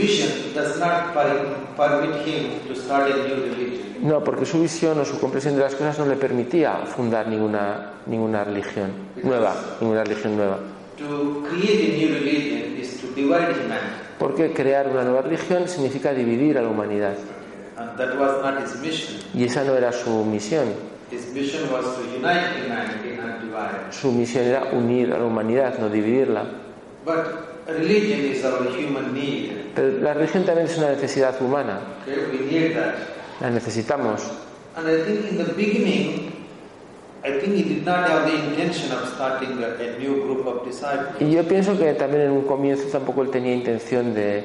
Vision 0.00 0.30
does 0.54 0.78
not 0.78 1.12
per- 1.12 1.54
permit 1.76 2.26
him 2.26 2.50
to 2.68 2.74
start 2.74 3.10
a 3.10 3.14
new 3.28 3.36
religion. 3.36 3.86
No, 4.02 4.24
porque 4.24 4.46
su 4.46 4.60
visión 4.62 4.98
o 4.98 5.04
su 5.04 5.18
comprensión 5.20 5.56
de 5.56 5.60
las 5.62 5.74
cosas 5.74 5.98
no 5.98 6.06
le 6.06 6.16
permitía 6.16 6.76
fundar 6.86 7.28
ninguna, 7.28 7.92
ninguna 8.06 8.44
religión 8.44 8.90
nueva, 9.22 9.54
ninguna 9.80 10.04
religión 10.04 10.36
nueva. 10.36 10.58
To 10.98 11.42
create 11.48 11.92
a 11.94 11.98
new 11.98 12.08
religion 12.14 12.78
is 12.78 13.00
to 13.00 13.06
divide 13.14 13.52
humanity, 13.52 13.96
Porque 14.18 14.52
crear 14.52 14.88
una 14.88 15.02
nueva 15.04 15.22
religión 15.22 15.68
significa 15.68 16.12
dividir 16.14 16.56
a 16.58 16.62
la 16.62 16.68
humanidad. 16.68 17.14
and 17.76 17.96
that 17.98 18.18
was 18.18 18.42
not 18.42 18.62
his 18.62 18.76
mission. 18.80 19.16
Y 19.34 19.44
esa 19.44 19.64
no 19.64 19.74
era 19.74 19.92
su 19.92 20.24
misión. 20.24 20.68
His 21.10 21.32
mission 21.34 21.62
was 21.72 21.84
to 21.96 22.02
unite 22.14 22.56
humanity, 22.62 23.16
not 23.16 23.40
divide. 23.42 23.90
Su 23.92 24.12
misión 24.12 24.44
era 24.44 24.64
unir 24.72 25.12
a 25.12 25.18
la 25.18 25.24
humanidad, 25.24 25.78
no 25.78 25.88
dividirla. 25.88 26.44
But 27.04 27.66
religion 27.66 28.20
is 28.32 28.44
our 28.44 28.62
human 28.76 29.12
need. 29.14 29.59
Pero 29.74 29.98
la 30.00 30.14
religión 30.14 30.44
también 30.44 30.66
es 30.66 30.76
una 30.78 30.90
necesidad 30.90 31.40
humana. 31.40 31.80
La 33.40 33.50
necesitamos. 33.50 34.22
And 34.76 34.88
I 34.88 35.02
think 35.04 35.30
in 35.30 35.36
the 35.38 35.52
beginning, 35.54 36.32
I 37.24 37.38
think 37.40 37.54
he 37.54 37.62
did 37.62 37.84
not 37.84 38.08
have 38.08 38.26
the 38.30 38.34
intention 38.36 38.92
of 38.92 39.06
starting 39.14 39.62
a, 39.62 39.74
a 39.82 39.98
new 39.98 40.22
group 40.24 40.46
of 40.46 40.64
disciples. 40.66 41.20
Y 41.20 41.30
yo 41.32 41.42
pienso 41.44 41.76
que 41.78 41.92
también 41.94 42.22
en 42.22 42.30
un 42.32 42.42
comienzo 42.42 42.84
tampoco 42.90 43.22
él 43.22 43.30
tenía 43.30 43.54
intención 43.54 44.14
de, 44.14 44.44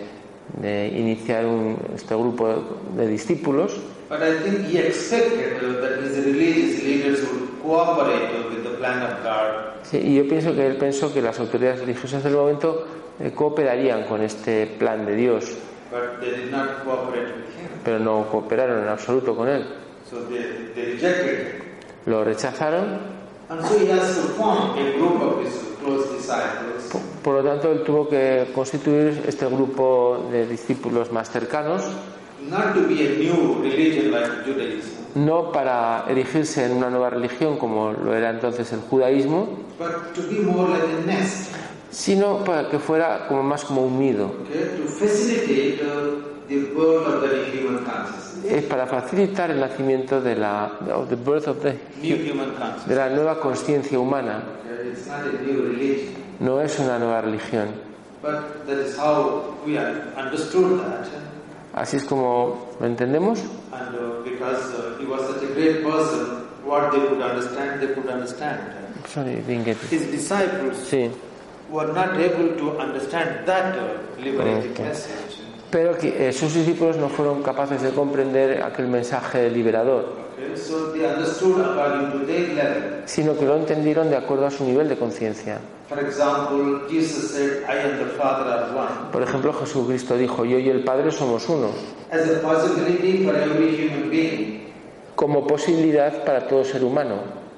de 0.62 0.88
iniciar 0.88 1.46
un- 1.46 1.78
este 1.96 2.16
grupo 2.16 2.64
de 2.96 3.08
discípulos, 3.08 3.78
But 4.09 4.20
I 4.22 4.38
think 4.44 4.68
he 4.70 4.78
expected 4.80 5.59
that 5.81 6.03
his 6.03 6.23
religious 6.26 6.84
leaders 6.84 7.22
would 7.23 7.50
cooperate 7.64 8.50
with 8.52 8.64
the 8.64 8.78
plan 8.78 9.02
of 9.02 9.23
God. 9.23 9.73
Sí, 9.84 9.98
y 9.98 10.16
yo 10.16 10.28
pienso 10.28 10.53
que 10.53 10.66
él 10.68 10.78
pensó 10.78 11.12
que 11.14 11.22
las 11.22 11.40
autoridades 11.40 11.80
religiosas 11.80 12.24
del 12.24 12.34
momento 12.34 12.85
cooperarían 13.36 14.03
con 14.03 14.22
este 14.22 14.68
plan 14.68 15.06
de 15.06 15.16
Dios, 15.16 15.58
pero 17.84 18.00
no 18.00 18.28
cooperaron 18.30 18.84
en 18.84 18.90
absoluto 18.90 19.36
con 19.36 19.48
él. 19.48 19.66
So 20.09 20.18
they, 20.30 20.72
they 20.76 20.94
rejected 20.94 21.40
him. 21.40 21.66
Lo 22.06 22.24
rechazaron, 22.24 23.00
por, 27.24 27.34
lo 27.36 27.44
tanto 27.44 27.72
él 27.72 27.84
tuvo 27.84 28.09
que 28.09 28.48
constituir 28.53 29.24
este 29.28 29.46
grupo 29.46 30.28
de 30.32 30.47
discípulos 30.47 31.12
más 31.12 31.30
cercanos, 31.30 31.84
no 35.16 35.52
para 35.52 36.06
erigirse 36.09 36.66
en 36.66 36.74
una 36.74 36.90
nueva 36.90 37.09
religión 37.09 37.58
como 37.58 37.92
lo 37.92 38.16
era 38.16 38.32
entonces 38.32 38.72
el 38.74 38.82
judaísmo, 38.82 39.47
sino 41.95 42.44
para 42.44 42.69
que 42.69 42.78
fuera 42.78 43.25
como 43.28 43.41
más 43.41 43.63
como 43.63 43.85
un 43.85 43.97
nido, 44.00 44.25
okay, 44.44 44.83
es 48.50 48.63
para 48.63 48.85
facilitar 48.85 49.50
el 49.51 49.59
nacimiento 49.61 50.22
de 50.22 50.35
la 50.35 50.72
of 50.94 51.09
the 51.09 51.16
birth 51.16 51.47
of 51.47 51.61
the- 51.61 51.78
new 52.01 52.17
human 52.17 52.50
consciousness. 52.51 52.88
de 52.88 52.95
la 52.95 53.09
nueva 53.09 53.39
conciencia 53.39 53.97
humana. 53.97 54.44
Okay, 54.66 56.16
No 56.39 56.59
es 56.61 56.78
una 56.79 57.00
nueva 57.00 57.22
religión. 57.22 57.69
but 58.22 58.66
that 58.67 58.78
is 58.79 58.97
how 58.97 59.55
we 59.66 59.78
understood 59.78 60.81
that. 60.81 61.07
Así 61.73 61.97
es 61.97 62.03
como 62.03 62.67
lo 62.79 62.85
entendemos. 62.88 63.39
And 63.72 63.95
uh, 63.95 64.23
because 64.23 64.73
uh, 64.73 64.97
he 65.00 65.05
was 65.05 65.22
such 65.28 65.44
a 65.44 65.53
great 65.53 65.84
person, 65.84 66.44
what 66.66 66.91
they 66.91 67.00
could 67.07 67.22
understand, 67.22 67.79
they 67.81 67.94
could 67.94 68.09
understand. 68.09 68.59
Sorry, 69.07 69.35
didn't 69.47 69.63
get 69.66 69.78
it. 69.84 69.89
His 69.91 70.11
disciples 70.11 70.78
Sí, 70.89 71.09
were 71.70 71.92
not 71.94 72.14
able 72.20 72.56
to 72.58 72.78
understand 72.80 73.46
that 73.46 73.76
liberating 74.20 74.72
Okay. 74.72 74.84
message. 74.86 75.42
pero 75.72 75.98
que, 75.98 76.30
eh, 76.30 76.31
sus 76.31 76.53
discípulos 76.53 76.96
no 76.98 77.09
fueron 77.09 77.42
capaces 77.44 77.81
de 77.81 77.90
comprender 77.92 78.62
aquel 78.64 78.88
mensaje 78.88 79.50
liberador, 79.50 80.24
Okay, 80.38 80.56
so 80.58 80.92
they 80.92 81.06
understood 81.06 81.59
according 81.62 82.12
to 82.12 82.26
their 82.26 82.50
level. 82.53 82.84
sino 83.06 83.38
que 83.38 83.46
lo 83.46 83.56
entendieron 83.58 84.09
de 84.09 84.18
acuerdo 84.18 84.46
a 84.46 84.52
su 84.52 84.64
nivel 84.66 84.88
de 84.90 84.96
conciencia. 84.98 85.59
For 85.90 86.00
example, 86.00 86.81
Jesus 86.90 87.31
said, 87.31 87.64
I 87.70 87.78
and 87.88 88.00
the 88.00 88.12
Father 88.18 88.47
are 88.52 88.76
one. 88.76 89.12
Por 89.12 89.22
ejemplo, 89.22 89.53
Jesucristo 89.53 90.18
dijo, 90.18 90.44
yo 90.46 90.58
y 90.59 90.70
el 90.70 90.84
Padre 90.84 91.12
somos 91.12 91.47
uno, 91.50 91.70
As 92.12 92.28
a 92.30 92.42
possibility 92.42 93.24
for 93.24 93.36
every 93.36 93.76
human 93.78 94.09
being. 94.09 94.62
como 95.16 95.46
posibilidad 95.47 96.24
para 96.26 96.47
todo 96.47 96.64
ser 96.66 96.84
humano. 96.84 97.18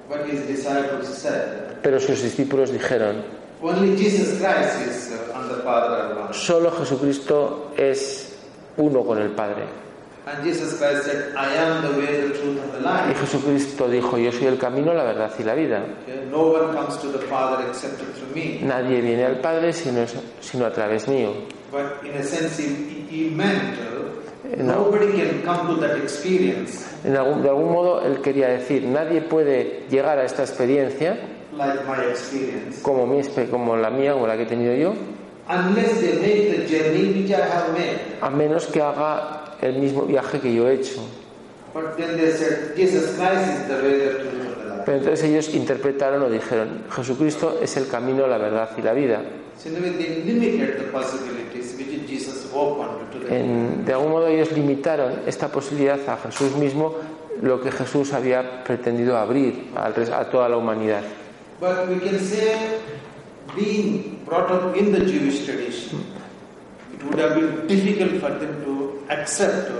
But 0.09 0.25
his 0.29 0.45
disciples 0.47 1.07
said, 1.07 1.81
Pero 1.81 1.99
sus 1.99 2.21
discípulos 2.21 2.71
dijeron, 2.71 3.23
only 3.61 3.95
Jesus 3.95 4.39
Christ 4.39 4.87
is 4.87 5.11
uh, 5.13 6.31
solo 6.33 6.71
Jesucristo 6.71 7.71
es 7.77 8.35
uno 8.77 9.03
con 9.03 9.17
el 9.19 9.29
Padre. 9.31 9.63
And 10.25 10.43
Jesus 10.43 10.77
Christ 10.77 11.05
said, 11.05 11.33
I 11.37 11.53
am 11.55 11.81
the 11.83 11.99
way, 11.99 12.21
the 12.27 12.37
truth, 12.37 12.59
and 12.61 12.73
the 12.73 12.79
Y 12.79 13.07
life. 13.07 13.17
Jesucristo 13.21 13.87
dijo, 13.87 14.17
yo 14.17 14.29
soy 14.31 14.47
el 14.47 14.57
camino, 14.57 14.93
la 14.93 15.03
verdad 15.05 15.31
y 15.39 15.43
la 15.43 15.55
vida. 15.55 15.85
Okay, 16.03 16.25
No 16.29 16.49
one 16.51 16.73
comes 16.75 16.97
to 16.97 17.07
the 17.13 17.19
Father 17.27 17.65
except 17.69 17.95
through 17.97 18.35
me. 18.35 18.59
Nadie 18.61 18.99
viene 19.01 19.23
al 19.25 19.39
Padre 19.39 19.71
sino, 19.71 20.05
sino 20.41 20.65
a 20.65 20.71
través 20.73 21.07
mío. 21.07 21.31
But 21.71 22.03
in 22.05 22.13
a 22.17 22.23
sense, 22.23 22.59
he, 22.59 23.05
he 23.09 23.29
meant 23.29 23.77
No. 24.57 24.83
nobody 24.83 25.11
can 25.13 25.41
come 25.43 25.67
to 25.75 25.81
that 25.81 25.97
experience 25.97 26.85
En 27.05 27.15
algún- 27.15 27.41
de 27.41 27.49
algún 27.49 27.71
modo 27.71 28.01
él 28.01 28.21
quería 28.21 28.47
decir, 28.49 28.83
nadie 28.83 29.21
puede 29.21 29.85
llegar 29.89 30.19
a 30.19 30.23
esta 30.25 30.43
experiencia 30.43 31.17
like 31.55 31.85
my 31.87 32.03
experience 32.09 32.81
como, 32.81 33.05
mi, 33.07 33.21
como 33.49 33.75
la 33.77 33.89
mía, 33.89 34.13
como 34.13 34.27
la 34.27 34.35
que 34.35 34.43
he 34.43 34.45
tenido 34.45 34.73
yo, 34.75 34.93
unless 35.49 35.99
they 35.99 36.13
make 36.19 36.57
the 36.57 36.67
journey 36.67 37.13
which 37.23 37.31
I 37.31 37.41
have 37.41 37.71
made. 37.73 37.99
a 38.21 38.29
menos 38.29 38.67
que 38.67 38.81
haga 38.81 39.55
el 39.61 39.77
mismo 39.79 40.03
viaje 40.03 40.39
que 40.39 40.53
yo 40.53 40.67
he 40.67 40.75
hecho. 40.75 41.01
But 41.73 41.95
then 41.97 42.17
they 42.17 42.31
said, 42.31 42.75
Jesus 42.75 43.15
Christ 43.17 43.47
is 43.61 43.67
the 43.67 43.75
way, 43.75 43.97
the 43.99 44.19
and 44.21 44.29
the 44.31 44.65
life. 44.65 44.83
Pero 44.85 44.97
entonces 44.97 45.23
ellos 45.23 45.53
interpretaron 45.53 46.21
o 46.23 46.29
dijeron, 46.29 46.83
Jesucristo 46.89 47.59
es 47.61 47.77
el 47.77 47.87
camino, 47.87 48.25
la 48.27 48.37
verdad 48.37 48.69
y 48.77 48.81
la 48.81 48.93
vida. 48.93 49.21
So 49.57 49.69
they 49.69 49.79
limited 50.23 50.77
the 50.77 50.83
possibilities 50.91 51.75
which 51.77 52.07
Jesus 52.07 52.47
opened 52.53 53.11
to 53.11 53.19
them. 53.19 53.33
En- 53.33 53.85
de 53.85 53.93
algún 53.93 54.11
modo 54.11 54.27
ellos 54.27 54.51
limitaron 54.51 55.21
esta 55.27 55.49
posibilidad 55.49 55.99
a 56.07 56.17
Jesús 56.17 56.55
mismo, 56.55 56.95
lo 57.41 57.61
que 57.61 57.71
Jesús 57.71 58.13
había 58.13 58.63
pretendido 58.63 59.17
abrir 59.17 59.65
a 59.75 60.25
toda 60.25 60.49
la 60.49 60.57
humanidad. 60.57 61.01
But 61.59 61.87
we 61.89 61.99
can 61.99 62.19
say, 62.19 62.79
being 63.55 64.19
brought 64.25 64.51
up 64.51 64.75
in 64.77 64.91
the 64.91 64.99
Jewish 65.05 65.45
tradition, 65.45 66.03
it 66.93 67.03
would 67.03 67.17
have 67.19 67.33
been 67.35 67.65
difficult 67.67 68.21
for 68.21 68.29
them 68.37 68.63
to 68.65 69.01
accept 69.09 69.71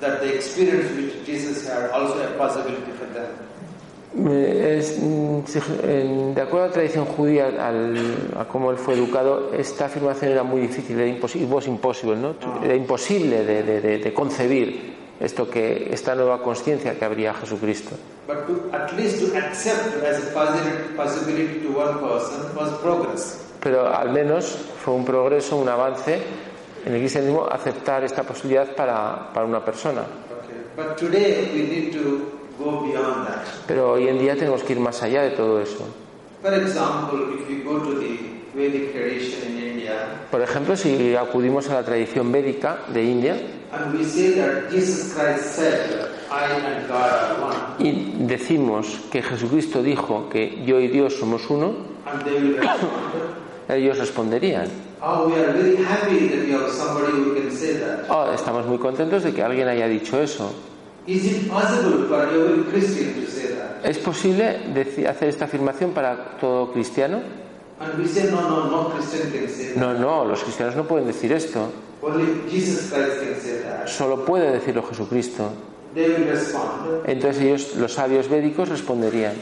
that 0.00 0.20
the 0.20 0.34
experience 0.34 0.90
which 0.96 1.26
Jesus 1.26 1.66
had 1.68 1.90
also 1.90 2.20
a 2.22 2.36
possibility 2.38 2.92
for 2.92 3.06
them. 3.06 3.26
Es, 4.12 4.98
mm, 5.00 6.34
de 6.34 6.40
acuerdo 6.42 6.64
a 6.64 6.66
la 6.68 6.72
tradición 6.72 7.04
judía, 7.06 7.46
al- 7.46 7.96
a 8.36 8.44
cómo 8.44 8.70
él 8.72 8.76
fue 8.76 8.94
educado, 8.94 9.52
esta 9.54 9.84
afirmación 9.86 10.32
era 10.32 10.42
muy 10.42 10.62
difícil, 10.62 10.98
era 10.98 11.06
imposible, 11.08 12.16
¿no? 12.16 12.34
Era 12.62 12.74
imposible 12.74 13.44
de, 13.44 13.62
de- 13.62 13.80
de- 13.80 13.98
de 13.98 14.12
concebir 14.12 14.99
esto 15.20 15.48
que 15.48 15.92
esta 15.92 16.14
nueva 16.14 16.42
conciencia 16.42 16.98
que 16.98 17.04
habría 17.04 17.34
Jesucristo. 17.34 17.94
Pero 23.60 23.94
al 23.94 24.10
menos 24.10 24.58
fue 24.82 24.94
un 24.94 25.04
progreso, 25.04 25.56
un 25.56 25.68
avance 25.68 26.22
en 26.84 26.94
el 26.94 27.00
cristianismo 27.00 27.46
aceptar 27.46 28.04
esta 28.04 28.22
posibilidad 28.22 28.74
para, 28.74 29.30
para 29.32 29.46
una 29.46 29.62
persona. 29.62 30.00
Okay. 30.00 30.56
But 30.74 30.96
today 30.96 31.50
we 31.52 31.62
need 31.68 31.92
to 31.92 32.40
go 32.58 32.80
beyond 32.80 33.26
that. 33.26 33.44
Pero 33.66 33.92
hoy 33.92 34.08
en 34.08 34.18
día 34.18 34.34
tenemos 34.34 34.62
que 34.62 34.72
ir 34.72 34.80
más 34.80 35.02
allá 35.02 35.22
de 35.22 35.30
todo 35.30 35.60
eso. 35.60 35.86
For 36.40 36.54
example, 36.54 37.34
if 37.34 37.46
we 37.48 37.62
go 37.62 37.78
to 37.80 38.00
the 38.00 38.40
Vedic 38.54 38.92
tradition 38.92 39.58
in 39.58 39.69
Por 40.30 40.40
ejemplo, 40.42 40.76
si 40.76 41.16
acudimos 41.16 41.68
a 41.70 41.74
la 41.74 41.82
tradición 41.82 42.30
védica 42.30 42.78
de 42.92 43.02
India 43.02 43.36
y 47.78 48.12
decimos 48.26 49.00
que 49.10 49.22
Jesucristo 49.22 49.82
dijo 49.82 50.28
que 50.28 50.62
yo 50.64 50.78
y 50.80 50.88
Dios 50.88 51.14
somos 51.18 51.48
uno, 51.50 51.74
ellos 53.68 53.98
responderían, 53.98 54.68
Oh, 55.02 55.32
oh, 58.08 58.32
estamos 58.34 58.66
muy 58.66 58.76
contentos 58.78 59.22
de 59.22 59.32
que 59.32 59.42
alguien 59.42 59.66
haya 59.66 59.88
dicho 59.88 60.20
eso. 60.20 60.52
¿Es 63.82 63.98
posible 63.98 64.58
hacer 65.08 65.28
esta 65.28 65.46
afirmación 65.46 65.92
para 65.92 66.36
todo 66.38 66.70
cristiano? 66.72 67.20
And 67.80 67.98
we 67.98 68.06
say, 68.06 68.30
no, 68.30 68.40
no, 68.42 68.70
no 68.70 68.88
Christian 68.90 69.30
can 69.32 69.48
say 69.48 69.68
that. 69.72 69.76
No, 69.78 69.94
no, 69.94 70.24
los 70.24 70.42
cristianos 70.44 70.76
no 70.76 70.84
pueden 70.84 71.06
decir 71.06 71.32
esto. 71.32 71.72
Only 72.02 72.48
Jesus 72.50 72.92
Christ 72.92 73.20
can 73.20 73.40
say 73.40 73.62
that. 73.62 73.88
Solo 73.88 74.24
puede 74.24 74.52
decirlo 74.52 74.82
Jesucristo. 74.82 75.50
They 75.94 76.08
will 76.08 76.26
respond, 76.26 77.06
Entonces 77.06 77.42
ellos, 77.42 77.74
los 77.76 77.94
sabios 77.94 78.28
védicos, 78.28 78.68
responderían, 78.68 79.34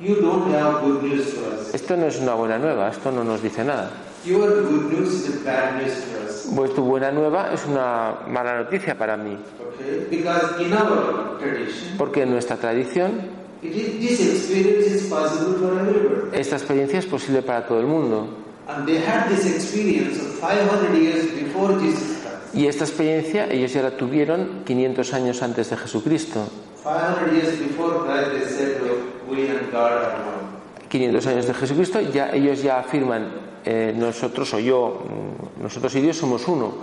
You 0.00 0.14
don't 0.16 0.50
have 0.54 0.80
good 0.82 1.02
news 1.02 1.34
to 1.34 1.40
us. 1.52 1.74
esto 1.74 1.94
no 1.96 2.06
es 2.06 2.18
una 2.18 2.34
buena 2.34 2.58
nueva, 2.58 2.88
esto 2.88 3.10
no 3.12 3.22
nos 3.22 3.42
dice 3.42 3.64
nada. 3.64 3.90
Your 4.24 4.62
good 4.62 4.92
news 4.92 5.28
is 5.28 5.44
bad 5.44 5.76
news 5.82 5.92
to 5.92 6.26
us. 6.26 6.48
Pues 6.56 6.74
tu 6.74 6.82
buena 6.84 7.10
nueva 7.12 7.52
es 7.52 7.66
una 7.66 8.20
mala 8.28 8.56
noticia 8.62 8.96
para 8.96 9.16
mí, 9.18 9.36
Okay? 9.74 10.06
Because 10.10 10.62
in 10.64 10.72
our 10.72 11.38
tradition, 11.38 11.98
porque 11.98 12.22
en 12.22 12.30
nuestra 12.30 12.56
tradición 12.56 13.20
it 13.62 13.72
is, 13.72 14.18
this 14.18 14.20
experience 14.20 14.86
is 14.86 15.08
possible 15.08 15.54
for 15.54 15.78
everybody. 15.80 16.38
esta 16.38 16.56
experiencia 16.56 16.98
es 16.98 17.06
posible 17.06 17.42
para 17.42 17.66
todo 17.66 17.80
el 17.80 17.86
mundo. 17.86 18.28
And 18.68 18.86
they 18.86 18.98
had 18.98 19.28
this 19.28 19.46
experience 19.46 20.18
of 20.20 20.38
500 20.38 20.94
years 20.96 21.26
before 21.32 21.78
Jesus 21.80 22.22
Christ. 22.22 22.54
Y 22.54 22.66
esta 22.66 22.84
experiencia 22.84 23.46
ellos 23.46 23.72
ya 23.72 23.82
la 23.82 23.96
tuvieron 23.96 24.62
500 24.64 25.14
años 25.14 25.42
antes 25.42 25.70
de 25.70 25.76
Jesucristo. 25.76 26.48
500 26.82 27.32
years 27.32 27.58
before 27.58 28.04
Christ, 28.06 28.30
they 28.32 28.48
said, 28.48 28.82
"Look, 28.82 29.28
we 29.28 29.48
and 29.48 29.70
God 29.70 29.92
are 29.92 30.14
one. 30.24 30.40
500 30.88 31.26
años 31.26 31.46
de 31.46 31.54
Jesucristo, 31.54 32.00
ya 32.00 32.30
ellos 32.30 32.62
ya 32.62 32.80
afirman, 32.80 33.30
eh, 33.64 33.94
nosotros 33.96 34.52
o 34.54 34.58
yo, 34.58 35.04
mm, 35.04 35.62
nosotros 35.62 35.94
y 35.94 36.00
Dios 36.00 36.16
somos 36.16 36.48
uno. 36.48 36.74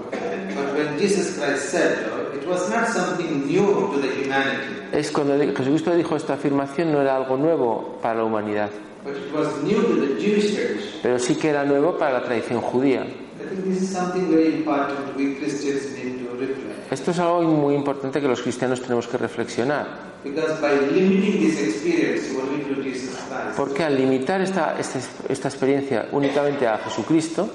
Es 4.98 5.12
cuando 5.12 5.38
Jesucristo 5.38 5.96
dijo 5.96 6.16
esta 6.16 6.34
afirmación 6.34 6.92
no 6.92 7.00
era 7.00 7.16
algo 7.16 7.38
nuevo 7.38 8.00
para 8.02 8.16
la 8.16 8.24
humanidad, 8.24 8.72
pero 11.04 11.20
sí 11.20 11.36
que 11.36 11.50
era 11.50 11.64
nuevo 11.64 11.96
para 12.00 12.14
la 12.14 12.24
tradición 12.24 12.62
judía. 12.62 13.06
Esto 16.90 17.12
es 17.12 17.20
algo 17.20 17.44
muy 17.44 17.76
importante 17.76 18.20
que 18.20 18.28
los 18.28 18.42
cristianos 18.42 18.82
tenemos 18.82 19.08
que 19.08 19.18
reflexionar, 19.20 19.86
Christ, 20.34 20.62
porque 23.56 23.84
al 23.84 23.96
limitar 23.96 24.42
esta, 24.42 24.78
esta, 24.80 25.00
esta 25.30 25.48
experiencia 25.48 26.08
únicamente 26.12 26.68
a 26.68 26.78
Jesucristo, 26.80 27.50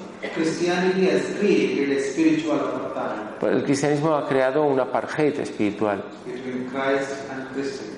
pues 3.41 3.53
el 3.55 3.65
cristianismo 3.65 4.15
ha 4.15 4.29
creado 4.29 4.63
un 4.65 4.79
apartheid 4.81 5.41
espiritual 5.41 6.05
Christ 6.25 7.11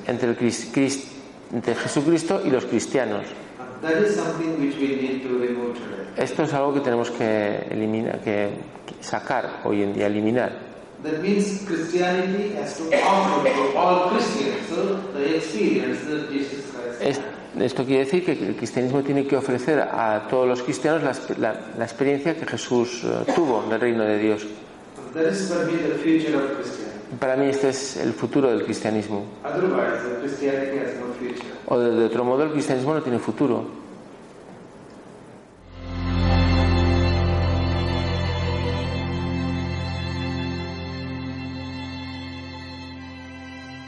entre, 0.06 0.30
el 0.30 0.36
cris- 0.38 0.72
cris- 0.72 1.04
entre 1.52 1.74
Jesucristo 1.74 2.40
y 2.44 2.50
los 2.50 2.64
cristianos. 2.64 3.26
Esto 6.16 6.42
es 6.44 6.54
algo 6.54 6.72
que 6.74 6.80
tenemos 6.80 7.10
que 7.10 7.66
eliminar, 7.70 8.20
que 8.20 8.50
que 8.86 8.94
sacar 9.04 9.60
hoy 9.64 9.82
en 9.82 9.92
día, 9.94 10.06
eliminar. 10.06 10.52
That 11.02 11.20
means 11.20 11.60
Christianity 11.66 12.54
has 12.56 12.76
to 12.78 12.84
offer 13.04 13.44
to 13.50 13.78
all 13.78 14.08
esto 17.60 17.84
quiere 17.84 18.04
decir 18.04 18.24
que 18.24 18.32
el 18.32 18.56
cristianismo 18.56 19.02
tiene 19.02 19.26
que 19.26 19.36
ofrecer 19.36 19.78
a 19.80 20.26
todos 20.28 20.48
los 20.48 20.62
cristianos 20.62 21.02
la, 21.02 21.12
exp- 21.12 21.36
la- 21.38 21.60
la 21.78 21.84
experiencia 21.84 22.36
que 22.36 22.46
Jesús 22.46 23.02
eh, 23.04 23.32
tuvo 23.34 23.62
del 23.68 23.80
reino 23.80 24.02
de 24.04 24.18
Dios. 24.18 24.46
Para 27.20 27.36
mí 27.36 27.46
este 27.46 27.68
es 27.68 27.96
el 27.98 28.12
futuro 28.12 28.50
del 28.50 28.64
cristianismo. 28.64 29.24
O 31.66 31.78
de, 31.78 31.90
de 31.92 32.04
otro 32.06 32.24
modo 32.24 32.42
el 32.42 32.50
cristianismo 32.50 32.94
no 32.94 33.02
tiene 33.02 33.18
futuro. 33.20 33.64